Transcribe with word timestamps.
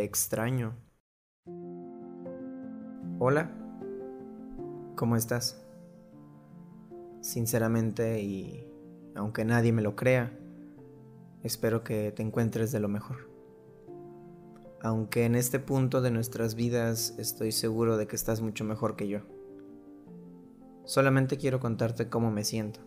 Extraño. 0.00 0.74
Hola, 3.18 3.50
¿cómo 4.96 5.16
estás? 5.16 5.62
Sinceramente 7.20 8.22
y 8.22 8.66
aunque 9.14 9.44
nadie 9.44 9.70
me 9.70 9.82
lo 9.82 9.94
crea, 9.94 10.32
espero 11.42 11.84
que 11.84 12.10
te 12.10 12.22
encuentres 12.22 12.72
de 12.72 12.80
lo 12.80 12.88
mejor. 12.88 13.28
Aunque 14.80 15.26
en 15.26 15.34
este 15.34 15.58
punto 15.58 16.00
de 16.00 16.10
nuestras 16.10 16.54
vidas 16.54 17.14
estoy 17.18 17.52
seguro 17.52 17.98
de 17.98 18.06
que 18.06 18.16
estás 18.16 18.40
mucho 18.40 18.64
mejor 18.64 18.96
que 18.96 19.08
yo. 19.08 19.20
Solamente 20.84 21.36
quiero 21.36 21.60
contarte 21.60 22.08
cómo 22.08 22.30
me 22.30 22.44
siento. 22.44 22.80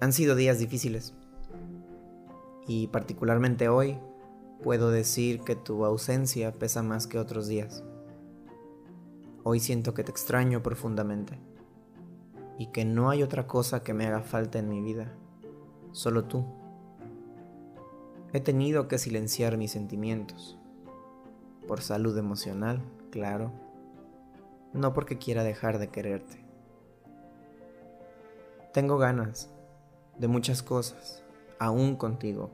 Han 0.00 0.12
sido 0.12 0.36
días 0.36 0.60
difíciles. 0.60 1.12
Y 2.68 2.86
particularmente 2.86 3.68
hoy 3.68 3.98
puedo 4.62 4.90
decir 4.90 5.40
que 5.42 5.54
tu 5.54 5.84
ausencia 5.84 6.52
pesa 6.52 6.82
más 6.82 7.06
que 7.06 7.18
otros 7.18 7.46
días. 7.46 7.84
Hoy 9.44 9.60
siento 9.60 9.94
que 9.94 10.04
te 10.04 10.10
extraño 10.10 10.62
profundamente 10.62 11.38
y 12.58 12.66
que 12.66 12.84
no 12.84 13.08
hay 13.08 13.22
otra 13.22 13.46
cosa 13.46 13.82
que 13.82 13.94
me 13.94 14.06
haga 14.06 14.20
falta 14.20 14.58
en 14.58 14.68
mi 14.68 14.80
vida, 14.80 15.14
solo 15.92 16.24
tú. 16.24 16.44
He 18.32 18.40
tenido 18.40 18.88
que 18.88 18.98
silenciar 18.98 19.56
mis 19.56 19.70
sentimientos, 19.70 20.58
por 21.66 21.80
salud 21.80 22.18
emocional, 22.18 22.82
claro, 23.10 23.52
no 24.72 24.92
porque 24.92 25.18
quiera 25.18 25.44
dejar 25.44 25.78
de 25.78 25.88
quererte. 25.88 26.44
Tengo 28.74 28.98
ganas 28.98 29.50
de 30.18 30.28
muchas 30.28 30.62
cosas, 30.62 31.22
aún 31.58 31.96
contigo 31.96 32.50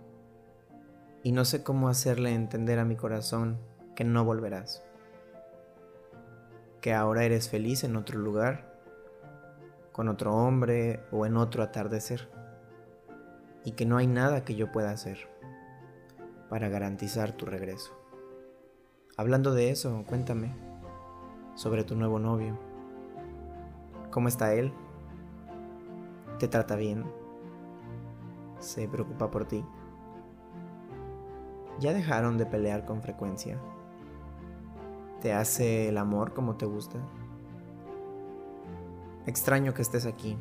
y 1.24 1.32
no 1.32 1.46
sé 1.46 1.62
cómo 1.62 1.88
hacerle 1.88 2.34
entender 2.34 2.78
a 2.78 2.84
mi 2.84 2.96
corazón 2.96 3.56
que 3.96 4.04
no 4.04 4.26
volverás. 4.26 4.84
Que 6.82 6.92
ahora 6.92 7.24
eres 7.24 7.48
feliz 7.48 7.82
en 7.82 7.96
otro 7.96 8.18
lugar, 8.18 8.78
con 9.90 10.08
otro 10.08 10.36
hombre 10.36 11.00
o 11.10 11.24
en 11.24 11.38
otro 11.38 11.62
atardecer. 11.62 12.28
Y 13.64 13.72
que 13.72 13.86
no 13.86 13.96
hay 13.96 14.06
nada 14.06 14.44
que 14.44 14.54
yo 14.54 14.70
pueda 14.70 14.90
hacer 14.90 15.26
para 16.50 16.68
garantizar 16.68 17.32
tu 17.32 17.46
regreso. 17.46 17.98
Hablando 19.16 19.54
de 19.54 19.70
eso, 19.70 20.04
cuéntame 20.06 20.54
sobre 21.54 21.84
tu 21.84 21.96
nuevo 21.96 22.18
novio. 22.18 22.58
¿Cómo 24.10 24.28
está 24.28 24.52
él? 24.52 24.74
¿Te 26.38 26.48
trata 26.48 26.76
bien? 26.76 27.02
¿Se 28.58 28.86
preocupa 28.88 29.30
por 29.30 29.46
ti? 29.46 29.64
¿Ya 31.80 31.92
dejaron 31.92 32.38
de 32.38 32.46
pelear 32.46 32.84
con 32.84 33.02
frecuencia? 33.02 33.58
¿Te 35.20 35.32
hace 35.32 35.88
el 35.88 35.98
amor 35.98 36.32
como 36.32 36.56
te 36.56 36.66
gusta? 36.66 36.98
Extraño 39.26 39.74
que 39.74 39.82
estés 39.82 40.06
aquí, 40.06 40.36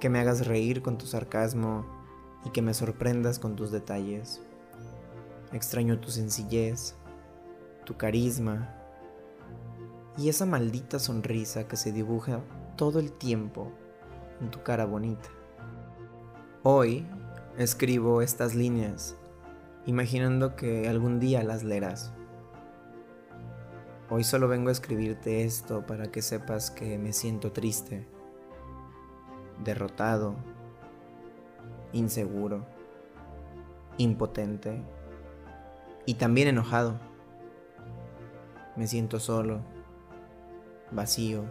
que 0.00 0.08
me 0.08 0.18
hagas 0.18 0.46
reír 0.46 0.82
con 0.82 0.98
tu 0.98 1.06
sarcasmo 1.06 1.84
y 2.44 2.50
que 2.50 2.62
me 2.62 2.74
sorprendas 2.74 3.38
con 3.38 3.54
tus 3.54 3.70
detalles. 3.70 4.42
Extraño 5.52 6.00
tu 6.00 6.10
sencillez, 6.10 6.96
tu 7.84 7.96
carisma 7.96 8.74
y 10.16 10.28
esa 10.28 10.46
maldita 10.46 10.98
sonrisa 10.98 11.68
que 11.68 11.76
se 11.76 11.92
dibuja 11.92 12.40
todo 12.76 12.98
el 12.98 13.12
tiempo 13.12 13.70
en 14.40 14.50
tu 14.50 14.62
cara 14.62 14.86
bonita. 14.86 15.28
Hoy 16.62 17.06
escribo 17.58 18.22
estas 18.22 18.54
líneas 18.54 19.16
imaginando 19.86 20.56
que 20.56 20.88
algún 20.88 21.20
día 21.20 21.42
las 21.42 21.64
leerás. 21.64 22.12
Hoy 24.08 24.24
solo 24.24 24.48
vengo 24.48 24.68
a 24.68 24.72
escribirte 24.72 25.44
esto 25.44 25.86
para 25.86 26.10
que 26.10 26.20
sepas 26.20 26.70
que 26.70 26.98
me 26.98 27.12
siento 27.12 27.52
triste, 27.52 28.06
derrotado, 29.62 30.34
inseguro, 31.92 32.66
impotente 33.98 34.82
y 36.06 36.14
también 36.14 36.48
enojado. 36.48 36.98
Me 38.76 38.86
siento 38.86 39.20
solo, 39.20 39.60
vacío, 40.90 41.44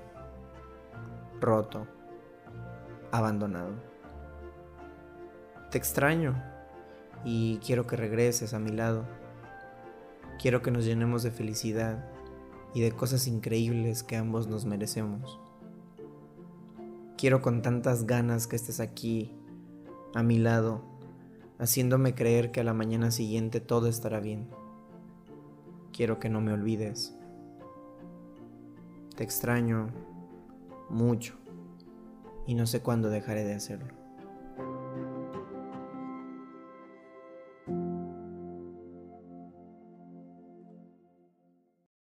roto, 1.39 1.87
abandonado. 3.11 3.71
Te 5.71 5.77
extraño 5.77 6.58
y 7.23 7.57
quiero 7.57 7.87
que 7.87 7.95
regreses 7.95 8.53
a 8.53 8.59
mi 8.59 8.71
lado. 8.71 9.05
Quiero 10.39 10.61
que 10.61 10.71
nos 10.71 10.85
llenemos 10.85 11.23
de 11.23 11.31
felicidad 11.31 12.05
y 12.73 12.81
de 12.81 12.91
cosas 12.91 13.27
increíbles 13.27 14.03
que 14.03 14.15
ambos 14.15 14.47
nos 14.47 14.65
merecemos. 14.65 15.39
Quiero 17.17 17.41
con 17.41 17.61
tantas 17.61 18.05
ganas 18.05 18.47
que 18.47 18.55
estés 18.55 18.79
aquí, 18.79 19.35
a 20.15 20.23
mi 20.23 20.39
lado, 20.39 20.81
haciéndome 21.57 22.15
creer 22.15 22.51
que 22.51 22.61
a 22.61 22.63
la 22.63 22.73
mañana 22.73 23.11
siguiente 23.11 23.59
todo 23.59 23.87
estará 23.87 24.19
bien. 24.19 24.47
Quiero 25.91 26.19
que 26.19 26.29
no 26.29 26.39
me 26.39 26.53
olvides. 26.53 27.13
Te 29.17 29.23
extraño 29.25 29.89
mucho 30.89 31.35
y 32.47 32.55
no 32.55 32.65
sé 32.65 32.79
cuándo 32.79 33.09
dejaré 33.09 33.43
de 33.43 33.55
hacerlo. 33.55 33.98